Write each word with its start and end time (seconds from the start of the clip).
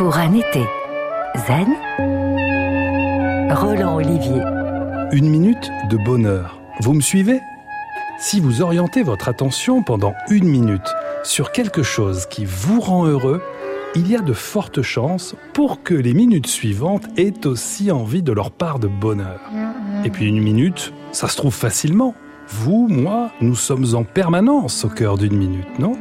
Pour 0.00 0.16
un 0.16 0.32
été 0.32 0.64
zen, 1.46 1.74
Roland 3.50 3.96
Olivier. 3.96 4.40
Une 5.12 5.28
minute 5.28 5.70
de 5.90 5.98
bonheur. 5.98 6.58
Vous 6.80 6.94
me 6.94 7.02
suivez? 7.02 7.38
Si 8.18 8.40
vous 8.40 8.62
orientez 8.62 9.02
votre 9.02 9.28
attention 9.28 9.82
pendant 9.82 10.14
une 10.30 10.48
minute 10.48 10.88
sur 11.22 11.52
quelque 11.52 11.82
chose 11.82 12.24
qui 12.24 12.46
vous 12.46 12.80
rend 12.80 13.04
heureux, 13.04 13.42
il 13.94 14.10
y 14.10 14.16
a 14.16 14.22
de 14.22 14.32
fortes 14.32 14.80
chances 14.80 15.36
pour 15.52 15.82
que 15.82 15.92
les 15.92 16.14
minutes 16.14 16.46
suivantes 16.46 17.04
aient 17.18 17.46
aussi 17.46 17.92
envie 17.92 18.22
de 18.22 18.32
leur 18.32 18.52
part 18.52 18.78
de 18.78 18.88
bonheur. 18.88 19.40
Et 20.06 20.08
puis 20.08 20.26
une 20.26 20.40
minute, 20.40 20.94
ça 21.12 21.28
se 21.28 21.36
trouve 21.36 21.54
facilement. 21.54 22.14
Vous, 22.48 22.88
moi, 22.88 23.32
nous 23.42 23.54
sommes 23.54 23.94
en 23.94 24.04
permanence 24.04 24.82
au 24.82 24.88
cœur 24.88 25.18
d'une 25.18 25.36
minute, 25.36 25.78
non? 25.78 25.92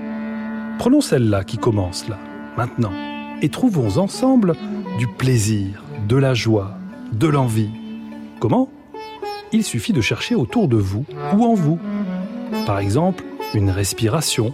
Prenons 0.77 1.01
celle-là 1.01 1.43
qui 1.43 1.57
commence 1.57 2.07
là, 2.07 2.17
maintenant, 2.55 2.93
et 3.41 3.49
trouvons 3.49 3.97
ensemble 3.97 4.55
du 4.97 5.07
plaisir, 5.07 5.83
de 6.07 6.15
la 6.15 6.33
joie, 6.33 6.77
de 7.13 7.27
l'envie. 7.27 7.71
Comment? 8.39 8.69
Il 9.51 9.63
suffit 9.63 9.93
de 9.93 10.01
chercher 10.01 10.35
autour 10.35 10.67
de 10.67 10.77
vous 10.77 11.05
ou 11.35 11.43
en 11.43 11.53
vous. 11.53 11.79
Par 12.65 12.79
exemple, 12.79 13.23
une 13.53 13.69
respiration. 13.69 14.53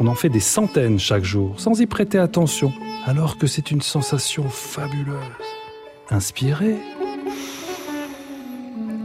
On 0.00 0.06
en 0.06 0.14
fait 0.14 0.28
des 0.28 0.40
centaines 0.40 0.98
chaque 0.98 1.24
jour 1.24 1.58
sans 1.58 1.80
y 1.80 1.86
prêter 1.86 2.18
attention, 2.18 2.72
alors 3.06 3.38
que 3.38 3.46
c'est 3.46 3.70
une 3.70 3.80
sensation 3.80 4.48
fabuleuse. 4.48 5.14
Inspirez. 6.10 6.76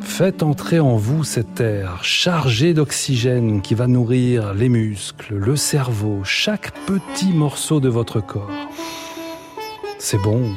Faites 0.01 0.43
entrer 0.43 0.79
en 0.79 0.95
vous 0.95 1.23
cet 1.23 1.59
air 1.59 2.03
chargé 2.03 2.73
d'oxygène 2.75 3.61
qui 3.61 3.73
va 3.73 3.87
nourrir 3.87 4.53
les 4.53 4.69
muscles, 4.69 5.35
le 5.35 5.55
cerveau, 5.55 6.23
chaque 6.23 6.71
petit 6.85 7.33
morceau 7.33 7.79
de 7.79 7.89
votre 7.89 8.19
corps. 8.19 8.51
C'est 10.03 10.21
bon. 10.21 10.53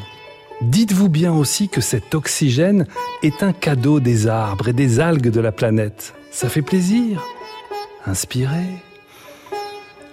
Dites-vous 0.61 1.09
bien 1.09 1.33
aussi 1.33 1.69
que 1.69 1.81
cet 1.81 2.17
oxygène 2.17 2.85
est 3.23 3.45
un 3.45 3.53
cadeau 3.53 4.01
des 4.01 4.27
arbres 4.27 4.71
et 4.71 4.73
des 4.73 4.99
algues 4.99 5.31
de 5.31 5.39
la 5.39 5.53
planète. 5.53 6.15
Ça 6.33 6.49
fait 6.49 6.63
plaisir. 6.63 7.25
Inspirez. 8.07 8.83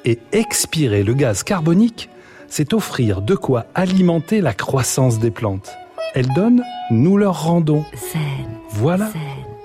Et 0.05 0.19
expirer 0.33 1.01
le 1.01 1.15
gaz 1.15 1.41
carbonique, 1.41 2.11
c'est 2.47 2.75
offrir 2.75 3.23
de 3.23 3.33
quoi 3.33 3.65
alimenter 3.73 4.39
la 4.39 4.53
croissance 4.53 5.17
des 5.17 5.31
plantes. 5.31 5.71
Elles 6.13 6.31
donnent, 6.35 6.63
nous 6.91 7.17
leur 7.17 7.43
rendons. 7.43 7.85
Zen. 7.95 8.21
Voilà, 8.69 9.09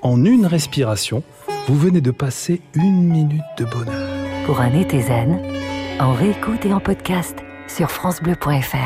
en 0.00 0.25
une 0.25 0.47
respiration, 0.47 1.22
vous 1.66 1.77
venez 1.77 2.00
de 2.00 2.10
passer 2.10 2.62
une 2.72 3.03
minute 3.03 3.42
de 3.58 3.66
bonheur. 3.66 4.08
Pour 4.47 4.62
un 4.62 4.72
été 4.72 5.03
zen, 5.03 5.42
en 6.00 6.14
réécoute 6.14 6.64
et 6.64 6.72
en 6.72 6.80
podcast 6.80 7.36
sur 7.69 7.91
FranceBleu.fr. 7.91 8.78